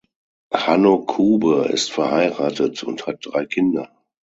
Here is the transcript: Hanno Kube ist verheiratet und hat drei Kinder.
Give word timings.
Hanno 0.51 1.05
Kube 1.05 1.69
ist 1.71 1.91
verheiratet 1.91 2.81
und 2.81 3.05
hat 3.05 3.17
drei 3.21 3.45
Kinder. 3.45 3.95